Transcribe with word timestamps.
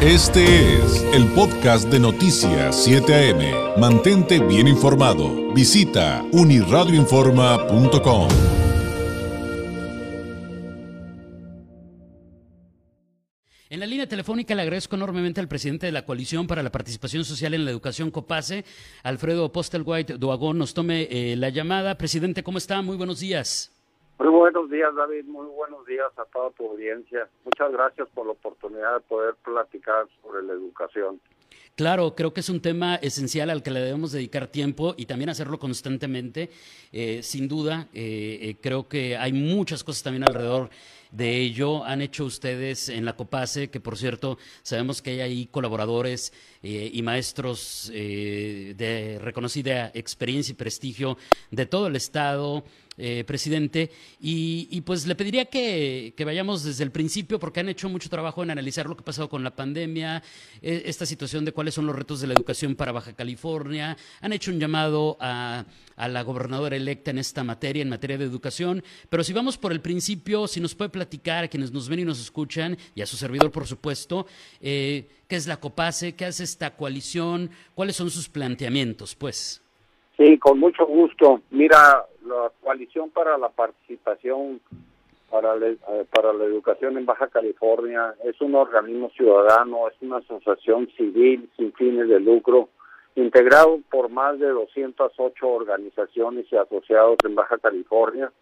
Este 0.00 0.76
es 0.76 1.02
el 1.12 1.26
podcast 1.32 1.88
de 1.88 1.98
Noticias 1.98 2.84
7 2.84 3.32
AM. 3.32 3.80
Mantente 3.80 4.38
bien 4.38 4.68
informado. 4.68 5.52
Visita 5.52 6.24
uniradioinforma.com. 6.30 8.28
En 13.68 13.80
la 13.80 13.86
línea 13.86 14.06
telefónica 14.06 14.54
le 14.54 14.62
agradezco 14.62 14.94
enormemente 14.94 15.40
al 15.40 15.48
presidente 15.48 15.86
de 15.86 15.92
la 15.92 16.04
Coalición 16.04 16.46
para 16.46 16.62
la 16.62 16.70
Participación 16.70 17.24
Social 17.24 17.54
en 17.54 17.64
la 17.64 17.72
Educación 17.72 18.12
COPASE, 18.12 18.64
Alfredo 19.02 19.50
Postelwhite 19.50 20.16
Duagón, 20.16 20.58
nos 20.58 20.74
tome 20.74 21.08
eh, 21.10 21.34
la 21.34 21.48
llamada. 21.48 21.98
Presidente, 21.98 22.44
¿cómo 22.44 22.58
está? 22.58 22.82
Muy 22.82 22.96
buenos 22.96 23.18
días. 23.18 23.72
Buenos 24.50 24.70
días, 24.70 24.94
David. 24.94 25.26
Muy 25.26 25.46
buenos 25.48 25.84
días 25.84 26.10
a 26.16 26.24
toda 26.24 26.50
tu 26.52 26.70
audiencia. 26.70 27.28
Muchas 27.44 27.70
gracias 27.70 28.08
por 28.14 28.24
la 28.24 28.32
oportunidad 28.32 28.94
de 28.94 29.00
poder 29.00 29.34
platicar 29.44 30.06
sobre 30.22 30.42
la 30.42 30.54
educación. 30.54 31.20
Claro, 31.74 32.14
creo 32.14 32.32
que 32.32 32.40
es 32.40 32.48
un 32.48 32.62
tema 32.62 32.94
esencial 32.94 33.50
al 33.50 33.62
que 33.62 33.70
le 33.70 33.80
debemos 33.80 34.10
dedicar 34.10 34.46
tiempo 34.46 34.94
y 34.96 35.04
también 35.04 35.28
hacerlo 35.28 35.58
constantemente. 35.58 36.48
Eh, 36.92 37.22
sin 37.22 37.46
duda, 37.46 37.88
eh, 37.92 38.38
eh, 38.40 38.56
creo 38.58 38.88
que 38.88 39.18
hay 39.18 39.34
muchas 39.34 39.84
cosas 39.84 40.02
también 40.02 40.24
alrededor 40.24 40.70
de 41.10 41.36
ello. 41.36 41.84
Han 41.84 42.00
hecho 42.00 42.24
ustedes 42.24 42.88
en 42.88 43.04
la 43.04 43.16
COPASE, 43.16 43.68
que 43.68 43.80
por 43.80 43.98
cierto 43.98 44.38
sabemos 44.62 45.02
que 45.02 45.10
hay 45.10 45.20
ahí 45.20 45.46
colaboradores 45.46 46.32
y 46.62 47.00
maestros 47.02 47.90
de 47.92 49.18
reconocida 49.20 49.90
experiencia 49.94 50.52
y 50.52 50.56
prestigio 50.56 51.18
de 51.50 51.66
todo 51.66 51.86
el 51.86 51.96
Estado. 51.96 52.64
Eh, 53.00 53.22
presidente. 53.24 53.92
Y, 54.20 54.80
pues 54.80 55.06
le 55.06 55.14
pediría 55.14 55.44
que, 55.44 56.12
vayamos 56.26 56.64
desde 56.64 56.82
el 56.82 56.90
principio, 56.90 57.38
porque 57.38 57.60
han 57.60 57.68
hecho 57.68 57.88
mucho 57.88 58.08
trabajo 58.08 58.42
en 58.42 58.50
analizar 58.50 58.86
lo 58.86 58.96
que 58.96 59.02
ha 59.02 59.04
pasado 59.04 59.28
con 59.28 59.44
la 59.44 59.54
pandemia, 59.54 60.20
eh, 60.60 60.82
esta 60.84 61.06
situación 61.06 61.44
de 61.44 61.52
cuáles 61.52 61.74
son 61.74 61.86
los 61.86 61.94
retos 61.94 62.20
de 62.20 62.26
la 62.26 62.34
educación 62.34 62.74
para 62.74 62.90
Baja 62.90 63.12
California. 63.12 63.96
Han 64.20 64.32
hecho 64.32 64.50
un 64.50 64.58
llamado 64.58 65.16
a, 65.20 65.64
la 65.96 66.22
gobernadora 66.22 66.74
electa 66.74 67.12
en 67.12 67.18
esta 67.18 67.44
materia, 67.44 67.82
en 67.82 67.88
materia 67.88 68.18
de 68.18 68.24
educación. 68.24 68.82
Pero 69.08 69.22
si 69.22 69.32
vamos 69.32 69.58
por 69.58 69.70
el 69.70 69.80
principio, 69.80 70.48
si 70.48 70.60
nos 70.60 70.74
puede 70.74 70.90
platicar 70.90 71.44
a 71.44 71.48
quienes 71.48 71.70
nos 71.70 71.88
ven 71.88 72.00
y 72.00 72.04
nos 72.04 72.20
escuchan, 72.20 72.76
y 72.96 73.02
a 73.02 73.06
su 73.06 73.16
servidor, 73.16 73.52
por 73.52 73.68
supuesto, 73.68 74.26
eh, 74.60 75.08
qué 75.28 75.36
es 75.36 75.46
la 75.46 75.60
COPASE, 75.60 76.16
qué 76.16 76.24
hace 76.24 76.42
esta 76.42 76.74
coalición, 76.74 77.50
cuáles 77.76 77.94
son 77.94 78.10
sus 78.10 78.28
planteamientos, 78.28 79.14
pues. 79.14 79.62
Sí, 80.18 80.36
con 80.38 80.58
mucho 80.58 80.84
gusto. 80.84 81.42
Mira, 81.50 82.04
la 82.26 82.50
coalición 82.60 83.08
para 83.10 83.38
la 83.38 83.50
participación 83.50 84.60
para 85.30 85.54
la, 85.54 85.68
eh, 85.68 85.78
para 86.12 86.32
la 86.32 86.44
educación 86.44 86.98
en 86.98 87.06
Baja 87.06 87.28
California 87.28 88.14
es 88.24 88.40
un 88.40 88.56
organismo 88.56 89.10
ciudadano, 89.10 89.86
es 89.86 89.94
una 90.00 90.16
asociación 90.16 90.88
civil 90.96 91.48
sin 91.56 91.72
fines 91.74 92.08
de 92.08 92.18
lucro, 92.18 92.68
integrado 93.14 93.78
por 93.90 94.08
más 94.08 94.40
de 94.40 94.48
208 94.48 95.46
organizaciones 95.46 96.46
y 96.50 96.56
asociados 96.56 97.18
en 97.24 97.36
Baja 97.36 97.58
California, 97.58 98.32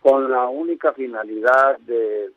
con 0.00 0.30
la 0.30 0.46
única 0.46 0.94
finalidad 0.94 1.78
de, 1.80 2.30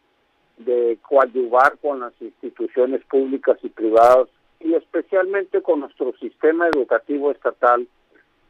de 0.58 0.98
coadyuvar 1.08 1.78
con 1.78 2.02
las 2.02 2.14
instituciones 2.20 3.02
públicas 3.06 3.58
y 3.64 3.70
privadas 3.70 4.28
y 4.60 4.74
especialmente 4.74 5.62
con 5.62 5.82
nuestro 5.82 6.12
sistema 6.18 6.68
educativo 6.68 7.32
estatal 7.32 7.88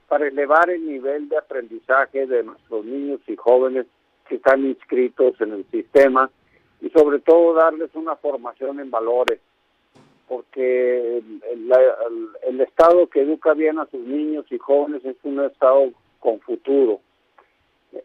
para 0.07 0.27
elevar 0.27 0.69
el 0.69 0.85
nivel 0.85 1.29
de 1.29 1.37
aprendizaje 1.37 2.25
de 2.25 2.43
nuestros 2.43 2.85
niños 2.85 3.19
y 3.27 3.35
jóvenes 3.35 3.85
que 4.27 4.35
están 4.35 4.65
inscritos 4.65 5.39
en 5.41 5.53
el 5.53 5.65
sistema 5.69 6.29
y 6.81 6.89
sobre 6.89 7.19
todo 7.19 7.53
darles 7.53 7.93
una 7.95 8.15
formación 8.15 8.79
en 8.79 8.89
valores, 8.91 9.39
porque 10.27 11.17
el, 11.17 12.61
Estado 12.61 13.07
que 13.07 13.21
educa 13.21 13.53
bien 13.53 13.79
a 13.79 13.87
sus 13.87 14.01
niños 14.01 14.45
y 14.51 14.57
jóvenes 14.57 15.03
es 15.03 15.15
un 15.23 15.43
Estado 15.43 15.89
con 16.19 16.39
futuro. 16.41 16.99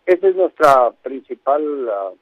Esa 0.06 0.28
es 0.28 0.36
nuestra 0.36 0.92
principal 1.02 1.62
uh, 1.62 2.16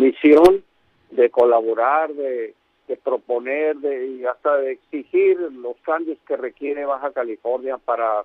misión 0.00 0.64
de 1.10 1.28
colaborar, 1.30 2.14
de 2.14 2.54
de 2.88 2.96
proponer 2.96 3.76
de, 3.76 4.06
y 4.06 4.24
hasta 4.24 4.56
de 4.58 4.72
exigir 4.72 5.38
los 5.40 5.76
cambios 5.82 6.18
que 6.26 6.36
requiere 6.36 6.84
Baja 6.84 7.12
California 7.12 7.78
para 7.78 8.24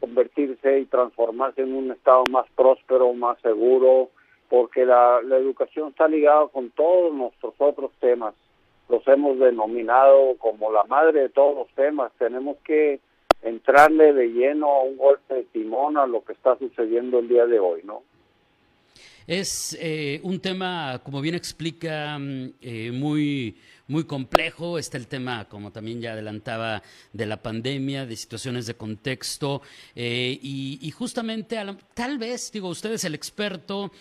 convertirse 0.00 0.80
y 0.80 0.86
transformarse 0.86 1.62
en 1.62 1.74
un 1.74 1.90
estado 1.90 2.24
más 2.30 2.46
próspero, 2.54 3.12
más 3.14 3.38
seguro, 3.40 4.10
porque 4.48 4.84
la, 4.84 5.20
la 5.22 5.36
educación 5.36 5.88
está 5.88 6.06
ligada 6.06 6.46
con 6.48 6.70
todos 6.70 7.12
nuestros 7.14 7.54
otros 7.58 7.90
temas. 8.00 8.34
Los 8.88 9.06
hemos 9.08 9.38
denominado 9.38 10.36
como 10.38 10.70
la 10.70 10.84
madre 10.84 11.22
de 11.22 11.28
todos 11.28 11.56
los 11.56 11.68
temas. 11.74 12.12
Tenemos 12.18 12.56
que 12.58 13.00
entrarle 13.42 14.12
de 14.12 14.28
lleno 14.28 14.66
a 14.68 14.82
un 14.82 14.96
golpe 14.96 15.34
de 15.34 15.44
timón 15.44 15.96
a 15.96 16.06
lo 16.06 16.24
que 16.24 16.32
está 16.32 16.56
sucediendo 16.58 17.18
el 17.18 17.28
día 17.28 17.46
de 17.46 17.58
hoy, 17.58 17.80
¿no? 17.84 18.02
Es 19.26 19.76
eh, 19.80 20.20
un 20.22 20.38
tema, 20.40 21.00
como 21.02 21.20
bien 21.20 21.34
explica, 21.34 22.16
mm, 22.16 22.52
eh, 22.62 22.92
muy, 22.92 23.56
muy 23.88 24.04
complejo. 24.04 24.78
Está 24.78 24.96
el 24.96 25.06
tema, 25.06 25.48
como 25.48 25.72
también 25.72 26.00
ya 26.00 26.12
adelantaba, 26.12 26.82
de 27.12 27.26
la 27.26 27.42
pandemia, 27.42 28.06
de 28.06 28.16
situaciones 28.16 28.66
de 28.66 28.74
contexto. 28.74 29.62
Eh, 29.94 30.38
y, 30.42 30.90
justamente, 30.90 31.58
tal 31.94 32.18
vez, 32.18 32.50
digo, 32.52 32.68
usted 32.68 32.92
es 32.92 33.04
el 33.04 33.14
experto, 33.14 33.92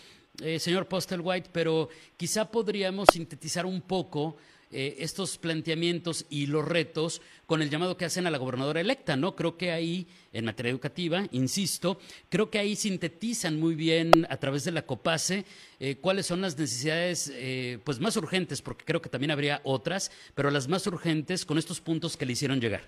señor 0.59 0.87
Postelwhite, 0.87 1.49
pero 1.51 1.89
quizá 2.17 2.49
podríamos 2.49 3.07
sintetizar 3.11 3.65
un 3.65 3.81
poco 3.81 4.37
eh, 4.77 4.97
estos 4.99 5.37
planteamientos 5.37 6.25
y 6.29 6.47
los 6.47 6.67
retos 6.67 7.21
con 7.45 7.61
el 7.61 7.69
llamado 7.69 7.95
que 7.95 8.03
hacen 8.03 8.27
a 8.27 8.29
la 8.29 8.37
gobernadora 8.37 8.81
electa, 8.81 9.15
¿no? 9.15 9.33
Creo 9.33 9.55
que 9.55 9.71
ahí, 9.71 10.05
en 10.33 10.43
materia 10.43 10.69
educativa, 10.69 11.21
insisto, 11.31 11.97
creo 12.29 12.49
que 12.49 12.59
ahí 12.59 12.75
sintetizan 12.75 13.57
muy 13.57 13.73
bien 13.73 14.11
a 14.29 14.35
través 14.35 14.65
de 14.65 14.73
la 14.73 14.81
COPASE 14.81 15.45
eh, 15.79 15.95
cuáles 16.01 16.25
son 16.25 16.41
las 16.41 16.59
necesidades 16.59 17.31
eh, 17.33 17.79
pues 17.85 18.01
más 18.01 18.17
urgentes, 18.17 18.61
porque 18.61 18.83
creo 18.83 19.01
que 19.01 19.07
también 19.07 19.31
habría 19.31 19.61
otras, 19.63 20.11
pero 20.35 20.51
las 20.51 20.67
más 20.67 20.85
urgentes 20.87 21.45
con 21.45 21.57
estos 21.57 21.79
puntos 21.79 22.17
que 22.17 22.25
le 22.25 22.33
hicieron 22.33 22.59
llegar. 22.59 22.81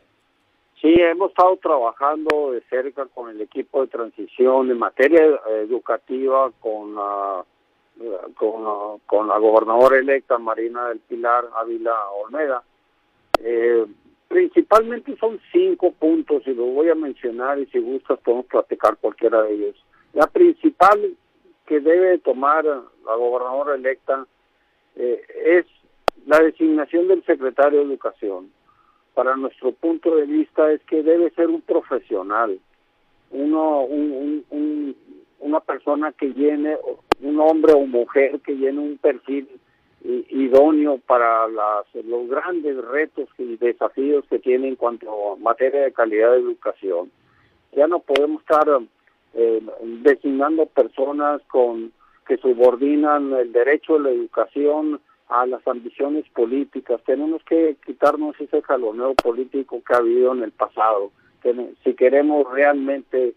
Sí, 0.81 0.93
hemos 0.93 1.29
estado 1.29 1.55
trabajando 1.55 2.51
de 2.51 2.61
cerca 2.69 3.05
con 3.05 3.29
el 3.29 3.39
equipo 3.39 3.79
de 3.79 3.87
transición 3.87 4.69
en 4.69 4.77
materia 4.77 5.21
educativa, 5.61 6.51
con 6.59 6.95
la 6.95 7.45
con, 8.35 8.99
con 9.05 9.27
la 9.27 9.37
gobernadora 9.37 9.97
electa 9.97 10.37
Marina 10.37 10.89
del 10.89 10.99
Pilar 10.99 11.45
Ávila 11.55 11.93
Olmeda. 12.23 12.63
Eh, 13.39 13.85
principalmente 14.27 15.15
son 15.17 15.39
cinco 15.51 15.91
puntos 15.91 16.43
y 16.45 16.53
los 16.53 16.73
voy 16.73 16.89
a 16.89 16.95
mencionar 16.95 17.59
y 17.59 17.65
si 17.67 17.79
gustas 17.79 18.19
podemos 18.19 18.45
platicar 18.47 18.97
cualquiera 18.97 19.43
de 19.43 19.53
ellos. 19.53 19.75
La 20.13 20.27
principal 20.27 21.15
que 21.65 21.79
debe 21.79 22.17
tomar 22.19 22.65
la 22.65 23.15
gobernadora 23.15 23.75
electa 23.75 24.25
eh, 24.95 25.21
es 25.45 25.65
la 26.25 26.39
designación 26.39 27.07
del 27.07 27.23
secretario 27.25 27.79
de 27.79 27.85
Educación. 27.85 28.51
Para 29.13 29.35
nuestro 29.35 29.71
punto 29.71 30.15
de 30.15 30.25
vista 30.25 30.71
es 30.71 30.81
que 30.83 31.03
debe 31.03 31.31
ser 31.31 31.47
un 31.47 31.61
profesional, 31.61 32.59
uno, 33.31 33.81
un, 33.81 34.45
un, 34.49 34.95
una 35.39 35.59
persona 35.59 36.11
que 36.11 36.33
llene 36.33 36.77
un 37.21 37.39
hombre 37.39 37.73
o 37.73 37.85
mujer 37.85 38.39
que 38.41 38.55
llene 38.55 38.79
un 38.79 38.97
perfil 38.97 39.47
idóneo 40.03 40.99
para 40.99 41.47
las, 41.47 41.85
los 42.05 42.29
grandes 42.29 42.77
retos 42.85 43.27
y 43.37 43.57
desafíos 43.57 44.25
que 44.29 44.39
tiene 44.39 44.69
en 44.69 44.75
cuanto 44.75 45.33
a 45.33 45.35
materia 45.37 45.81
de 45.81 45.91
calidad 45.91 46.31
de 46.31 46.39
educación. 46.39 47.11
Ya 47.75 47.87
no 47.87 47.99
podemos 47.99 48.41
estar 48.41 48.67
eh, 49.33 49.61
designando 50.03 50.65
personas 50.67 51.41
con 51.49 51.91
que 52.27 52.37
subordinan 52.37 53.33
el 53.33 53.51
derecho 53.51 53.95
a 53.95 53.99
la 53.99 54.09
educación 54.09 54.99
a 55.29 55.45
las 55.45 55.65
ambiciones 55.67 56.25
políticas. 56.29 57.01
Tenemos 57.06 57.44
que 57.44 57.75
quitarnos 57.85 58.39
ese 58.39 58.62
jaloneo 58.62 59.13
político 59.15 59.81
que 59.85 59.94
ha 59.94 59.97
habido 59.97 60.33
en 60.33 60.44
el 60.44 60.51
pasado. 60.51 61.12
si 61.83 61.94
queremos 61.94 62.50
realmente 62.51 63.33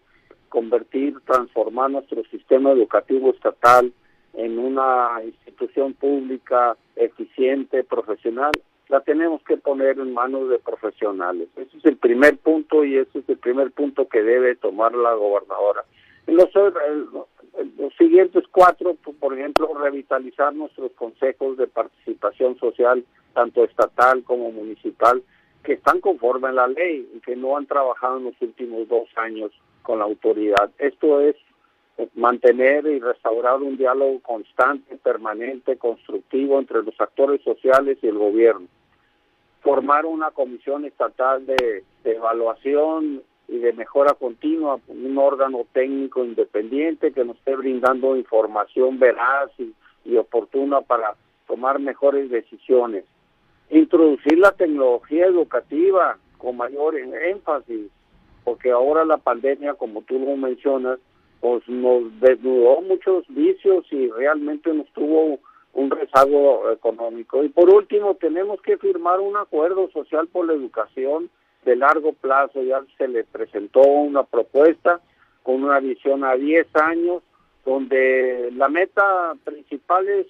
convertir, 0.51 1.17
transformar 1.21 1.89
nuestro 1.89 2.23
sistema 2.25 2.71
educativo 2.71 3.31
estatal 3.31 3.91
en 4.33 4.59
una 4.59 5.21
institución 5.23 5.93
pública 5.93 6.77
eficiente, 6.95 7.83
profesional, 7.85 8.51
la 8.89 8.99
tenemos 8.99 9.41
que 9.43 9.55
poner 9.55 9.97
en 9.97 10.13
manos 10.13 10.49
de 10.49 10.59
profesionales. 10.59 11.47
Ese 11.55 11.77
es 11.77 11.85
el 11.85 11.95
primer 11.95 12.37
punto 12.37 12.83
y 12.83 12.97
ese 12.97 13.19
es 13.19 13.29
el 13.29 13.37
primer 13.37 13.71
punto 13.71 14.09
que 14.09 14.21
debe 14.21 14.55
tomar 14.57 14.93
la 14.93 15.13
gobernadora. 15.13 15.85
Los, 16.27 16.49
los 16.53 17.93
siguientes 17.97 18.43
cuatro, 18.51 18.97
pues, 19.01 19.15
por 19.17 19.33
ejemplo, 19.33 19.73
revitalizar 19.73 20.53
nuestros 20.53 20.91
consejos 20.91 21.55
de 21.57 21.67
participación 21.67 22.57
social, 22.59 23.05
tanto 23.33 23.63
estatal 23.63 24.23
como 24.23 24.51
municipal, 24.51 25.23
que 25.63 25.73
están 25.73 26.01
conforme 26.01 26.49
a 26.49 26.51
la 26.51 26.67
ley 26.67 27.09
y 27.15 27.19
que 27.21 27.37
no 27.37 27.55
han 27.55 27.67
trabajado 27.67 28.17
en 28.17 28.25
los 28.25 28.41
últimos 28.41 28.89
dos 28.89 29.07
años 29.15 29.51
con 29.81 29.99
la 29.99 30.05
autoridad. 30.05 30.71
Esto 30.77 31.19
es 31.21 31.35
mantener 32.15 32.85
y 32.85 32.99
restaurar 32.99 33.61
un 33.61 33.77
diálogo 33.77 34.19
constante, 34.21 34.97
permanente, 34.97 35.77
constructivo 35.77 36.59
entre 36.59 36.83
los 36.83 36.99
actores 36.99 37.41
sociales 37.43 37.97
y 38.01 38.07
el 38.07 38.17
gobierno. 38.17 38.67
formar 39.61 40.07
una 40.07 40.31
comisión 40.31 40.85
estatal 40.85 41.45
de, 41.45 41.83
evaluación 42.03 43.21
y 43.47 43.59
de 43.59 43.73
mejora 43.73 44.15
continua, 44.15 44.79
un 44.87 45.15
órgano 45.19 45.67
técnico 45.71 46.25
independiente 46.25 47.11
que 47.11 47.23
nos 47.23 47.37
esté 47.37 47.55
brindando 47.55 48.15
información 48.15 48.97
veraz 48.97 49.51
y 50.03 50.17
oportuna 50.17 50.81
para 50.81 51.13
tomar 51.45 51.77
mejores 51.77 52.31
decisiones. 52.31 53.05
Introducir 53.69 54.39
la 54.39 54.51
tecnología 54.51 55.27
educativa 55.27 56.17
con 56.37 56.57
mayor 56.57 56.95
énfasis, 56.97 57.91
porque 58.43 58.71
ahora 58.71 59.05
la 59.05 59.17
pandemia, 59.17 59.75
como 59.75 60.01
tú 60.01 60.19
lo 60.19 60.35
mencionas, 60.35 60.99
pues 61.39 61.67
nos 61.67 62.19
desnudó 62.19 62.81
muchos 62.81 63.25
vicios 63.29 63.85
y 63.91 64.09
realmente 64.09 64.73
nos 64.73 64.87
tuvo 64.93 65.39
un 65.73 65.89
rezago 65.89 66.71
económico. 66.71 67.43
Y 67.43 67.49
por 67.49 67.69
último, 67.69 68.15
tenemos 68.15 68.61
que 68.61 68.77
firmar 68.77 69.19
un 69.19 69.37
acuerdo 69.37 69.89
social 69.91 70.27
por 70.27 70.47
la 70.47 70.53
educación 70.53 71.29
de 71.65 71.75
largo 71.75 72.13
plazo. 72.13 72.61
Ya 72.63 72.81
se 72.97 73.07
le 73.07 73.23
presentó 73.23 73.81
una 73.81 74.23
propuesta 74.23 75.01
con 75.43 75.63
una 75.63 75.79
visión 75.79 76.23
a 76.23 76.35
10 76.35 76.67
años, 76.75 77.23
donde 77.65 78.51
la 78.55 78.69
meta 78.69 79.33
principal 79.43 80.07
es, 80.07 80.27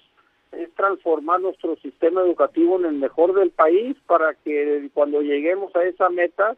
es 0.52 0.72
transformar 0.74 1.40
nuestro 1.40 1.76
sistema 1.76 2.22
educativo 2.22 2.78
en 2.78 2.86
el 2.86 2.94
mejor 2.94 3.34
del 3.34 3.50
país 3.50 3.96
para 4.06 4.34
que 4.34 4.88
cuando 4.94 5.20
lleguemos 5.22 5.74
a 5.76 5.82
esa 5.84 6.08
meta, 6.08 6.56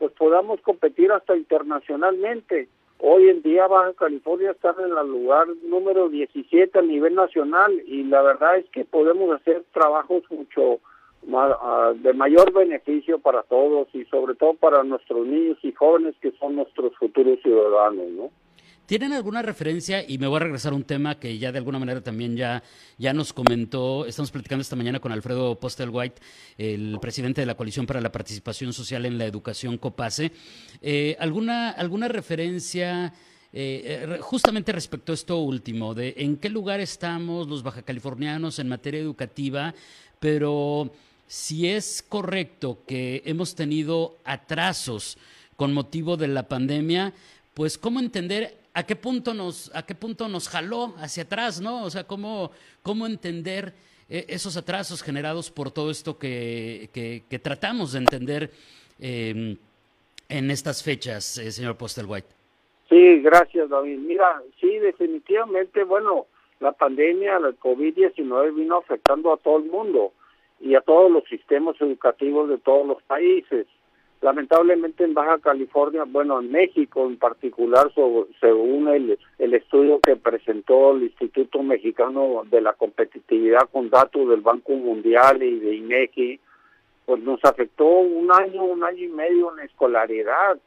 pues 0.00 0.12
podamos 0.12 0.60
competir 0.62 1.12
hasta 1.12 1.36
internacionalmente. 1.36 2.68
Hoy 3.00 3.28
en 3.28 3.42
día 3.42 3.66
Baja 3.66 3.92
California 3.92 4.50
está 4.50 4.74
en 4.78 4.96
el 4.96 5.10
lugar 5.10 5.46
número 5.62 6.08
17 6.08 6.78
a 6.78 6.82
nivel 6.82 7.14
nacional 7.14 7.70
y 7.86 8.04
la 8.04 8.22
verdad 8.22 8.56
es 8.56 8.68
que 8.70 8.86
podemos 8.86 9.30
hacer 9.38 9.62
trabajos 9.74 10.22
mucho 10.30 10.80
más, 11.26 11.52
ah, 11.60 11.92
de 11.94 12.14
mayor 12.14 12.50
beneficio 12.50 13.18
para 13.18 13.42
todos 13.42 13.88
y 13.94 14.06
sobre 14.06 14.34
todo 14.36 14.54
para 14.54 14.82
nuestros 14.84 15.26
niños 15.26 15.58
y 15.62 15.72
jóvenes 15.72 16.14
que 16.22 16.32
son 16.32 16.56
nuestros 16.56 16.96
futuros 16.96 17.38
ciudadanos, 17.42 18.08
¿no? 18.08 18.30
¿Tienen 18.90 19.12
alguna 19.12 19.40
referencia? 19.40 20.04
Y 20.04 20.18
me 20.18 20.26
voy 20.26 20.38
a 20.38 20.40
regresar 20.40 20.72
a 20.72 20.74
un 20.74 20.82
tema 20.82 21.20
que 21.20 21.38
ya 21.38 21.52
de 21.52 21.58
alguna 21.58 21.78
manera 21.78 22.00
también 22.00 22.36
ya, 22.36 22.60
ya 22.98 23.12
nos 23.12 23.32
comentó. 23.32 24.04
Estamos 24.04 24.32
platicando 24.32 24.62
esta 24.62 24.74
mañana 24.74 24.98
con 24.98 25.12
Alfredo 25.12 25.60
Postelwhite, 25.60 26.20
el 26.58 26.98
presidente 27.00 27.40
de 27.40 27.46
la 27.46 27.54
Coalición 27.54 27.86
para 27.86 28.00
la 28.00 28.10
Participación 28.10 28.72
Social 28.72 29.06
en 29.06 29.16
la 29.16 29.26
Educación 29.26 29.78
COPASE. 29.78 30.32
Eh, 30.82 31.16
¿alguna, 31.20 31.70
¿Alguna 31.70 32.08
referencia? 32.08 33.14
Eh, 33.52 34.06
eh, 34.12 34.18
justamente 34.22 34.72
respecto 34.72 35.12
a 35.12 35.14
esto 35.14 35.38
último, 35.38 35.94
de 35.94 36.14
en 36.16 36.36
qué 36.36 36.48
lugar 36.48 36.80
estamos 36.80 37.46
los 37.46 37.62
baja 37.62 37.82
californianos 37.82 38.58
en 38.58 38.68
materia 38.68 38.98
educativa, 38.98 39.72
pero 40.18 40.90
si 41.28 41.68
es 41.68 42.04
correcto 42.08 42.82
que 42.88 43.22
hemos 43.24 43.54
tenido 43.54 44.18
atrasos 44.24 45.16
con 45.54 45.72
motivo 45.74 46.16
de 46.16 46.26
la 46.26 46.48
pandemia, 46.48 47.12
pues 47.54 47.78
cómo 47.78 48.00
entender 48.00 48.58
a 48.80 48.86
qué 48.86 48.96
punto 48.96 49.34
nos, 49.34 49.70
a 49.74 49.84
qué 49.84 49.94
punto 49.94 50.26
nos 50.26 50.48
jaló 50.48 50.94
hacia 50.96 51.24
atrás, 51.24 51.60
¿no? 51.60 51.84
O 51.84 51.90
sea, 51.90 52.04
cómo, 52.04 52.50
cómo 52.82 53.06
entender 53.06 53.74
eh, 54.08 54.24
esos 54.28 54.56
atrasos 54.56 55.02
generados 55.02 55.50
por 55.50 55.70
todo 55.70 55.90
esto 55.90 56.18
que, 56.18 56.88
tratamos 57.42 57.92
de 57.92 57.98
entender 57.98 58.50
em, 58.98 59.56
en 60.30 60.50
estas 60.50 60.82
fechas, 60.82 61.36
eh, 61.36 61.52
señor 61.52 61.76
Postelwhite. 61.76 62.28
Sí, 62.88 63.20
gracias, 63.20 63.68
David. 63.68 63.98
Mira, 63.98 64.42
sí, 64.58 64.78
definitivamente, 64.78 65.84
bueno, 65.84 66.26
la 66.58 66.72
pandemia, 66.72 67.38
la 67.38 67.50
COVID-19 67.50 68.54
vino 68.54 68.78
afectando 68.78 69.32
a 69.32 69.36
todo 69.36 69.58
el 69.58 69.66
mundo 69.66 70.12
y 70.58 70.74
a 70.74 70.80
todos 70.80 71.10
los 71.10 71.24
sistemas 71.24 71.78
educativos 71.80 72.48
de 72.48 72.56
todos 72.56 72.86
los 72.86 73.02
países. 73.02 73.66
Lamentablemente 74.22 75.02
en 75.02 75.14
Baja 75.14 75.38
California, 75.38 76.04
bueno, 76.06 76.40
en 76.40 76.52
México 76.52 77.06
en 77.06 77.16
particular, 77.16 77.90
según 78.38 78.88
el, 78.88 79.18
el 79.38 79.54
estudio 79.54 79.98
que 80.00 80.16
presentó 80.16 80.94
el 80.94 81.04
Instituto 81.04 81.62
Mexicano 81.62 82.42
de 82.50 82.60
la 82.60 82.74
Competitividad 82.74 83.70
con 83.72 83.88
datos 83.88 84.28
del 84.28 84.42
Banco 84.42 84.72
Mundial 84.72 85.42
y 85.42 85.58
de 85.58 85.74
INEGI, 85.74 86.40
pues 87.06 87.22
nos 87.22 87.42
afectó 87.46 87.86
un 87.86 88.30
año, 88.30 88.62
un 88.64 88.84
año 88.84 89.04
y 89.04 89.08
medio 89.08 89.56
en 89.56 89.64
escolaridad 89.64 90.58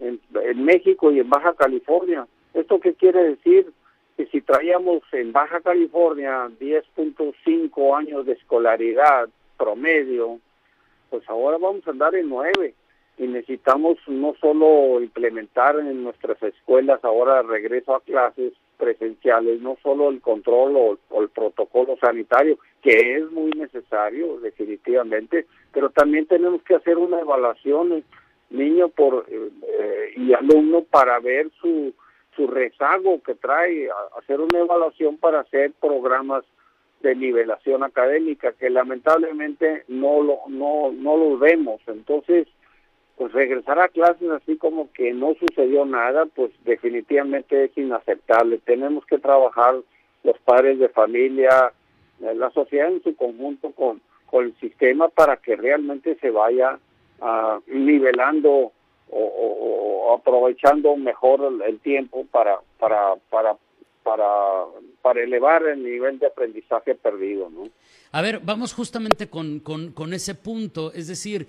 en, 0.00 0.20
en 0.42 0.64
México 0.64 1.12
y 1.12 1.20
en 1.20 1.30
Baja 1.30 1.54
California. 1.54 2.26
¿Esto 2.54 2.80
qué 2.80 2.94
quiere 2.94 3.22
decir? 3.22 3.70
Que 4.16 4.26
si 4.26 4.40
traíamos 4.40 5.02
en 5.12 5.32
Baja 5.32 5.60
California 5.60 6.48
10.5 6.58 7.96
años 7.96 8.26
de 8.26 8.32
escolaridad 8.32 9.28
promedio, 9.56 10.40
pues 11.08 11.22
ahora 11.28 11.56
vamos 11.56 11.86
a 11.86 11.92
andar 11.92 12.12
en 12.16 12.28
9 12.28 12.74
y 13.18 13.26
necesitamos 13.26 13.96
no 14.06 14.34
solo 14.40 15.00
implementar 15.00 15.78
en 15.78 16.04
nuestras 16.04 16.42
escuelas 16.42 17.02
ahora 17.02 17.42
regreso 17.42 17.94
a 17.94 18.00
clases 18.00 18.52
presenciales, 18.76 19.60
no 19.62 19.78
solo 19.82 20.10
el 20.10 20.20
control 20.20 20.76
o, 20.76 21.20
el 21.22 21.28
protocolo 21.30 21.96
sanitario, 21.98 22.58
que 22.82 23.16
es 23.16 23.30
muy 23.30 23.50
necesario 23.52 24.38
definitivamente, 24.40 25.46
pero 25.72 25.88
también 25.90 26.26
tenemos 26.26 26.62
que 26.62 26.74
hacer 26.74 26.98
una 26.98 27.20
evaluación 27.20 27.92
eh, 27.92 28.02
niño 28.50 28.88
por 28.90 29.26
eh, 29.28 30.12
y 30.16 30.32
alumno 30.34 30.82
para 30.82 31.18
ver 31.18 31.50
su 31.60 31.94
su 32.36 32.46
rezago 32.46 33.22
que 33.22 33.34
trae, 33.34 33.88
hacer 34.18 34.40
una 34.40 34.58
evaluación 34.58 35.16
para 35.16 35.40
hacer 35.40 35.72
programas 35.80 36.44
de 37.00 37.14
nivelación 37.14 37.82
académica 37.82 38.52
que 38.52 38.68
lamentablemente 38.68 39.84
no 39.88 40.22
lo 40.22 40.40
no 40.48 40.92
no 40.92 41.16
lo 41.16 41.38
vemos, 41.38 41.80
entonces 41.86 42.46
pues 43.16 43.32
regresar 43.32 43.78
a 43.78 43.88
clases 43.88 44.30
así 44.30 44.56
como 44.56 44.92
que 44.92 45.12
no 45.12 45.34
sucedió 45.34 45.84
nada, 45.86 46.26
pues 46.26 46.50
definitivamente 46.64 47.64
es 47.64 47.76
inaceptable. 47.76 48.58
Tenemos 48.58 49.06
que 49.06 49.18
trabajar 49.18 49.76
los 50.22 50.38
padres 50.40 50.78
de 50.78 50.88
familia, 50.90 51.72
eh, 52.20 52.34
la 52.34 52.50
sociedad 52.50 52.88
en 52.88 53.02
su 53.02 53.16
conjunto 53.16 53.70
con, 53.72 54.02
con 54.26 54.44
el 54.44 54.54
sistema 54.60 55.08
para 55.08 55.38
que 55.38 55.56
realmente 55.56 56.16
se 56.20 56.30
vaya 56.30 56.78
uh, 57.20 57.60
nivelando 57.66 58.72
o, 59.08 60.18
aprovechando 60.18 60.96
mejor 60.96 61.40
el, 61.64 61.78
tiempo 61.80 62.26
para, 62.30 62.58
para, 62.78 63.14
para, 63.30 63.56
para, 64.02 64.64
para 65.00 65.22
elevar 65.22 65.64
el 65.64 65.82
nivel 65.82 66.18
de 66.18 66.26
aprendizaje 66.26 66.94
perdido. 66.94 67.48
¿no? 67.50 67.68
A 68.12 68.22
ver, 68.22 68.40
vamos 68.42 68.72
justamente 68.74 69.28
con, 69.28 69.60
con, 69.60 69.92
con 69.92 70.12
ese 70.12 70.34
punto, 70.34 70.92
es 70.92 71.06
decir, 71.06 71.46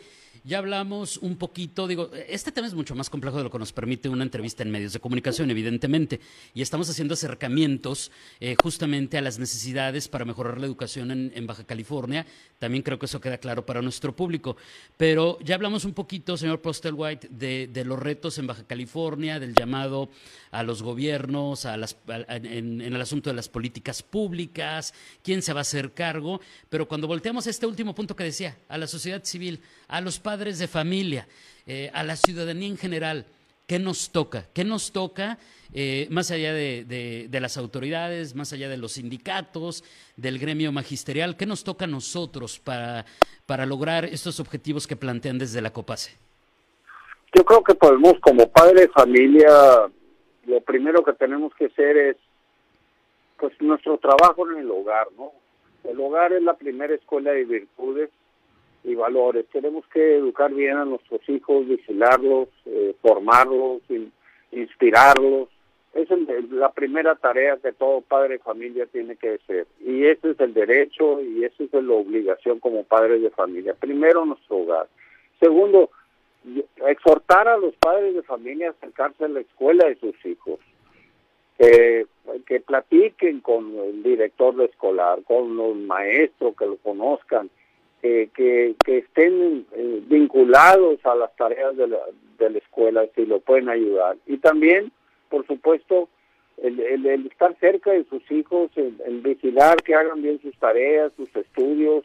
ya 0.47 0.59
hablamos 0.59 1.17
un 1.17 1.35
poquito, 1.35 1.87
digo, 1.87 2.09
este 2.29 2.53
tema 2.53 2.67
es 2.67 2.73
mucho 2.73 2.95
más 2.95 3.09
complejo 3.09 3.37
de 3.37 3.43
lo 3.43 3.51
que 3.51 3.59
nos 3.59 3.73
permite 3.73 4.07
una 4.07 4.23
entrevista 4.23 4.63
en 4.63 4.71
medios 4.71 4.93
de 4.93 5.01
comunicación, 5.01 5.51
evidentemente, 5.51 6.21
y 6.53 6.61
estamos 6.61 6.89
haciendo 6.89 7.15
acercamientos 7.15 8.11
eh, 8.39 8.55
justamente 8.63 9.17
a 9.17 9.21
las 9.21 9.39
necesidades 9.39 10.07
para 10.07 10.23
mejorar 10.23 10.57
la 10.57 10.65
educación 10.65 11.11
en, 11.11 11.47
Baja 11.47 11.65
California. 11.65 12.25
También 12.59 12.81
creo 12.81 12.97
que 12.97 13.07
eso 13.07 13.19
queda 13.19 13.37
claro 13.37 13.65
para 13.65 13.81
nuestro 13.81 14.15
público. 14.15 14.55
Pero 14.95 15.37
ya 15.41 15.55
hablamos 15.55 15.83
un 15.83 15.93
poquito, 15.93 16.37
señor 16.37 16.61
Postelwhite, 16.61 17.27
de, 17.29 17.67
de 17.67 17.83
los 17.83 17.99
retos 17.99 18.37
en 18.37 18.47
Baja 18.47 18.63
California, 18.65 19.39
del 19.39 19.53
llamado 19.53 20.09
a 20.51 20.63
los 20.63 20.81
gobiernos, 20.81 21.65
a 21.65 21.75
las, 21.75 21.97
en, 22.29 22.81
en 22.81 22.93
el 22.93 23.01
asunto 23.01 23.29
de 23.29 23.35
las 23.35 23.49
políticas 23.49 24.01
públicas, 24.01 24.93
quién 25.23 25.41
se 25.41 25.51
va 25.51 25.59
a 25.59 25.61
hacer 25.61 25.93
cargo. 25.93 26.39
Pero 26.69 26.87
cuando 26.87 27.07
volteamos 27.07 27.47
a 27.47 27.49
este 27.49 27.65
último 27.65 27.93
punto 27.93 28.15
que 28.15 28.23
decía, 28.23 28.57
a 28.69 28.77
la 28.77 28.87
sociedad 28.87 29.23
civil, 29.23 29.61
a 29.87 30.01
los 30.01 30.19
padres, 30.19 30.59
de 30.59 30.67
familia, 30.67 31.27
eh, 31.65 31.89
a 31.93 32.03
la 32.03 32.15
ciudadanía 32.15 32.67
en 32.67 32.77
general, 32.77 33.25
¿qué 33.67 33.79
nos 33.79 34.11
toca? 34.11 34.45
¿Qué 34.53 34.63
nos 34.63 34.91
toca 34.91 35.37
eh, 35.73 36.07
más 36.09 36.31
allá 36.31 36.53
de, 36.53 37.27
las 37.31 37.57
autoridades, 37.57 38.35
más 38.35 38.53
allá 38.53 38.69
de 38.69 38.77
los 38.77 38.93
sindicatos, 38.93 39.83
del 40.15 40.39
gremio 40.39 40.71
magisterial? 40.71 41.37
¿Qué 41.37 41.45
nos 41.45 41.63
toca 41.63 41.85
a 41.85 41.87
nosotros 41.87 42.59
para, 42.59 43.05
para 43.45 43.65
lograr 43.65 44.05
estos 44.05 44.39
objetivos 44.39 44.87
que 44.87 44.95
plantean 44.95 45.37
desde 45.37 45.61
la 45.61 45.71
COPASE? 45.71 46.17
Yo 47.35 47.43
creo 47.43 47.63
que 47.63 47.75
podemos, 47.75 48.13
como 48.21 48.47
padre 48.49 48.81
de 48.81 48.87
familia, 48.89 49.49
lo 50.45 50.61
primero 50.61 51.03
que 51.03 51.13
tenemos 51.13 51.53
que 51.55 51.65
hacer 51.65 51.97
es 51.97 52.17
pues 53.37 53.53
nuestro 53.61 53.97
trabajo 53.99 54.49
en 54.49 54.59
el 54.59 54.71
hogar, 54.71 55.07
¿no? 55.15 55.31
El 55.83 55.99
hogar 55.99 56.33
es 56.33 56.41
la 56.41 56.55
primera 56.55 56.95
escuela 56.95 57.31
de 57.31 57.45
virtudes 57.45 58.09
valores. 58.97 59.45
Tenemos 59.51 59.85
que 59.87 60.17
educar 60.17 60.53
bien 60.53 60.77
a 60.77 60.85
nuestros 60.85 61.21
hijos, 61.29 61.67
vigilarlos, 61.67 62.49
eh, 62.65 62.95
formarlos, 63.01 63.81
inspirarlos. 64.51 65.49
Esa 65.93 66.15
es 66.15 66.51
la 66.51 66.71
primera 66.71 67.15
tarea 67.15 67.57
que 67.57 67.71
todo 67.71 68.01
padre 68.01 68.33
de 68.33 68.39
familia 68.39 68.85
tiene 68.87 69.15
que 69.15 69.35
hacer. 69.35 69.67
Y 69.79 70.05
ese 70.05 70.31
es 70.31 70.39
el 70.39 70.53
derecho 70.53 71.21
y 71.21 71.43
esa 71.43 71.63
es 71.63 71.73
la 71.73 71.93
obligación 71.93 72.59
como 72.59 72.83
padres 72.83 73.21
de 73.21 73.29
familia. 73.29 73.73
Primero, 73.73 74.25
nuestro 74.25 74.57
hogar. 74.57 74.87
Segundo, 75.39 75.89
exhortar 76.87 77.47
a 77.47 77.57
los 77.57 77.73
padres 77.75 78.15
de 78.15 78.23
familia 78.23 78.67
a 78.67 78.71
acercarse 78.71 79.25
a 79.25 79.29
la 79.29 79.39
escuela 79.39 79.87
de 79.87 79.95
sus 79.95 80.25
hijos. 80.25 80.59
que 81.57 82.59
platiquen 82.61 83.39
con 83.41 83.75
el 83.77 84.03
director 84.03 84.55
de 84.55 84.65
escolar, 84.65 85.23
con 85.23 85.57
los 85.57 85.75
maestros, 85.75 86.55
que 86.55 86.65
lo 86.65 86.77
conozcan, 86.77 87.49
que, 88.01 88.75
estén 88.85 89.65
eh, 89.73 90.01
vinculados 90.07 91.03
a 91.05 91.15
las 91.15 91.35
tareas 91.35 91.75
de 91.75 91.87
la, 91.87 91.99
de 92.37 92.49
la 92.49 92.57
escuela, 92.57 93.05
si 93.15 93.25
lo 93.25 93.39
pueden 93.39 93.69
ayudar. 93.69 94.17
Y 94.25 94.37
también, 94.37 94.91
por 95.29 95.45
supuesto, 95.47 96.07
el, 96.57 96.79
el, 96.79 97.27
estar 97.27 97.55
cerca 97.59 97.91
de 97.91 98.03
sus 98.05 98.29
hijos, 98.31 98.71
el, 98.75 99.21
vigilar 99.21 99.77
que 99.83 99.95
hagan 99.95 100.21
bien 100.21 100.41
sus 100.41 100.57
tareas, 100.57 101.11
sus 101.15 101.33
estudios, 101.35 102.03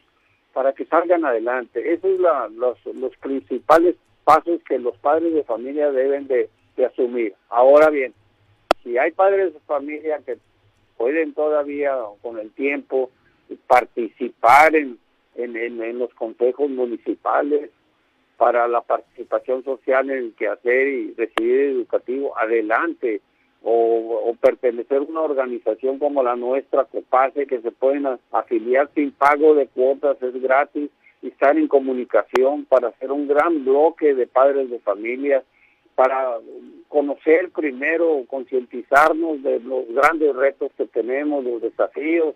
para 0.53 0.73
que 0.73 0.85
salgan 0.85 1.25
adelante. 1.25 1.93
Esos 1.93 2.21
son 2.21 2.57
los, 2.59 2.79
los 2.95 3.17
principales 3.17 3.97
pasos 4.25 4.61
que 4.69 4.79
los 4.79 4.97
padres 4.99 5.33
de 5.35 5.45
familia 5.45 5.91
deben 5.91 6.27
de, 6.27 6.49
asumir. 6.87 7.35
Ahora 7.49 7.91
bien, 7.91 8.13
si 8.83 8.99
hay 8.99 9.13
padres 9.13 9.55
de 9.55 9.61
familia 9.61 10.21
que 10.27 10.39
pueden 10.97 11.33
todavía 11.33 11.97
con 12.23 12.39
el 12.39 12.51
tiempo 12.51 13.11
participar 13.69 14.75
en, 14.75 14.99
en, 15.35 15.57
en, 15.57 15.99
los 15.99 16.12
consejos 16.15 16.71
municipales 16.71 17.71
para 18.37 18.67
la 18.69 18.81
participación 18.81 19.65
social 19.65 20.11
en 20.11 20.19
el 20.19 20.35
quehacer 20.35 20.89
y 20.89 21.15
recibir 21.15 21.61
educativo, 21.61 22.37
adelante 22.39 23.21
o, 23.62 24.35
pertenecer 24.41 24.99
a 24.99 25.03
una 25.03 25.21
organización 25.21 25.99
como 25.99 26.23
la 26.23 26.35
nuestra, 26.35 26.85
COPASE, 26.85 27.47
que 27.47 27.61
se 27.61 27.71
pueden 27.71 28.07
afiliar 28.33 28.91
sin 28.95 29.12
pago 29.12 29.55
de 29.55 29.69
cuotas, 29.69 30.21
es 30.21 30.41
gratis, 30.43 30.91
y 31.23 31.29
estar 31.29 31.57
en 31.57 31.69
comunicación 31.69 32.65
para 32.65 32.89
hacer 32.89 33.12
un 33.12 33.29
gran 33.29 33.65
bloque 33.65 34.15
de 34.15 34.27
padres 34.27 34.69
de 34.71 34.81
familia, 34.81 35.45
para 35.95 36.39
conocer 36.89 37.51
primero, 37.51 38.25
concientizarnos 38.27 39.43
de 39.43 39.61
los 39.61 39.87
grandes 39.95 40.35
retos 40.35 40.73
que 40.77 40.87
tenemos, 40.87 41.45
los 41.45 41.62
desafíos 41.62 42.35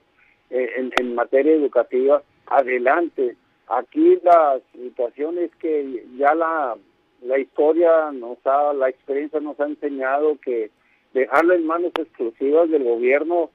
eh, 0.51 0.71
en, 0.77 0.93
en 1.01 1.15
materia 1.15 1.53
educativa, 1.53 2.23
adelante. 2.47 3.37
Aquí 3.69 4.19
la 4.23 4.61
situación 4.73 5.39
es 5.39 5.55
que 5.57 6.05
ya 6.17 6.35
la, 6.35 6.77
la 7.23 7.39
historia 7.39 8.13
nos 8.13 8.39
ha, 8.47 8.73
la 8.73 8.89
experiencia 8.89 9.41
nos 9.41 9.59
ha 9.61 9.67
enseñado 9.67 10.39
que 10.41 10.71
dejarlo 11.13 11.55
en 11.55 11.67
manos 11.67 11.93
exclusivas 11.99 12.71
del 12.71 12.85
gobierno, 12.85 13.51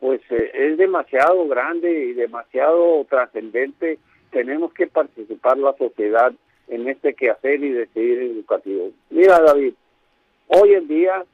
pues 0.00 0.20
eh, 0.30 0.50
es 0.52 0.76
demasiado 0.76 1.46
grande 1.48 1.90
y 2.06 2.12
demasiado 2.12 3.04
trascendente. 3.08 3.98
Tenemos 4.30 4.72
que 4.74 4.86
participar 4.86 5.56
la 5.56 5.74
sociedad 5.76 6.32
en 6.68 6.88
este 6.88 7.14
quehacer 7.14 7.62
y 7.62 7.70
decidir 7.70 8.18
educativo. 8.18 8.90
Mira, 9.08 9.40
David, 9.40 9.74
hoy 10.48 10.74
en 10.74 10.88
día, 10.88 11.24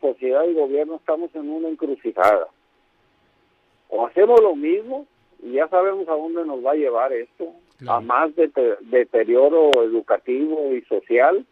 sociedad 0.00 0.44
y 0.48 0.54
gobierno 0.54 0.96
estamos 0.96 1.32
en 1.34 1.48
una 1.48 1.68
encrucijada. 1.68 2.48
O 3.90 4.06
hacemos 4.06 4.40
lo 4.40 4.56
mismo 4.56 5.06
y 5.42 5.52
ya 5.52 5.68
sabemos 5.68 6.08
a 6.08 6.12
dónde 6.12 6.44
nos 6.44 6.64
va 6.64 6.72
a 6.72 6.76
llevar 6.76 7.12
esto, 7.12 7.52
a 7.86 8.00
más 8.00 8.30
deterioro 8.34 9.82
educativo 9.84 10.74
y 10.74 10.82
social, 10.82 11.44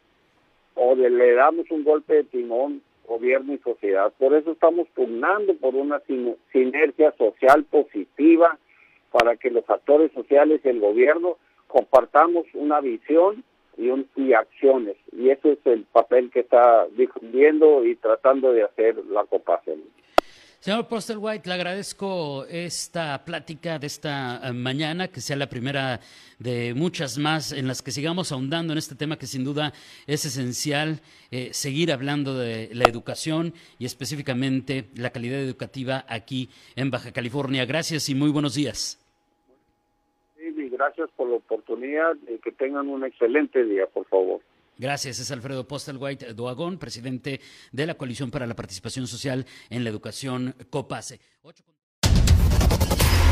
o 0.75 0.95
le 0.95 1.35
damos 1.35 1.71
un 1.71 1.85
golpe 1.85 2.15
de 2.15 2.25
timón 2.25 2.83
gobierno 3.07 3.55
y 3.55 3.59
sociedad. 3.59 4.13
Por 4.19 4.35
eso 4.35 4.53
estamos 4.53 4.89
pugnando 4.95 5.55
por 5.55 5.75
una 5.75 6.01
sinergia 6.53 7.13
social 7.13 7.65
positiva 7.65 8.59
para 9.11 9.37
que 9.37 9.51
los 9.51 9.69
actores 9.71 10.13
sociales 10.13 10.61
y 10.65 10.69
el 10.69 10.81
gobierno 10.81 11.37
compartamos 11.69 12.47
una 12.55 12.81
visión 12.81 13.45
y, 13.79 13.91
y 14.17 14.33
acciones. 14.33 14.97
Y 15.13 15.31
ese 15.31 15.53
es 15.53 15.59
el 15.65 15.85
papel 15.85 16.31
que 16.31 16.41
está 16.41 16.87
difundiendo 16.97 17.85
y 17.85 17.97
tratando 17.97 18.53
de 18.53 18.65
hacer 18.65 18.97
la 19.07 19.25
COPACEN. 19.25 19.83
Señor 20.67 20.89
Postelwhite, 20.89 21.49
le 21.49 21.55
agradezco 21.55 22.45
esta 22.47 23.25
plática 23.25 23.79
de 23.79 23.87
esta 23.87 24.41
eh, 24.43 24.53
mañana, 24.53 25.07
que 25.07 25.21
sea 25.21 25.37
la 25.37 25.49
primera 25.49 26.01
de 26.41 26.75
muchas 26.75 27.19
más 27.19 27.53
en 27.53 27.69
las 27.69 27.83
que 27.83 27.93
sigamos 27.93 28.33
ahondando 28.33 28.73
en 28.73 28.79
este 28.81 28.97
tema 28.97 29.17
que 29.17 29.29
sin 29.29 29.45
duda 29.45 29.73
es 30.09 30.25
esencial, 30.25 31.03
eh, 31.31 31.51
seguir 31.53 31.93
hablando 31.93 32.37
de 32.37 32.71
la 32.73 32.83
educación 32.83 33.55
y 33.79 33.85
específicamente 33.85 34.87
la 34.97 35.11
calidad 35.11 35.39
educativa 35.39 36.05
aquí 36.09 36.51
en 36.75 36.91
Baja 36.91 37.13
California. 37.13 37.65
Gracias 37.65 38.09
y 38.09 38.17
muy 38.17 38.33
buenos 38.33 38.57
días. 38.57 38.99
Gracias 40.73 41.09
por 41.15 41.29
la 41.29 41.37
oportunidad 41.37 42.17
y 42.29 42.39
que 42.39 42.51
tengan 42.51 42.89
un 42.89 43.05
excelente 43.05 43.65
día, 43.65 43.87
por 43.87 44.05
favor. 44.07 44.41
Gracias, 44.79 45.19
es 45.19 45.31
Alfredo 45.31 45.67
Postelwhite 45.67 46.35
Doagón, 46.35 46.79
presidente 46.79 47.41
de 47.73 47.87
la 47.87 47.95
Coalición 47.95 48.31
para 48.31 48.47
la 48.47 48.55
Participación 48.55 49.07
Social 49.07 49.47
en 49.71 49.85
la 49.85 49.91
Educación 49.91 50.55
COPASE. 50.71 51.21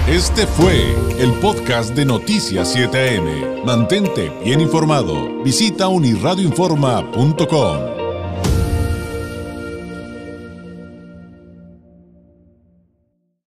Este 0.08 0.46
fue 0.46 0.94
el 1.18 1.32
podcast 1.40 1.94
de 1.94 2.04
Noticias 2.04 2.76
7am. 2.76 3.64
Mantente 3.64 4.30
bien 4.44 4.60
informado. 4.60 5.42
Visita 5.42 5.88
unirradioinforma.com. 5.88 8.03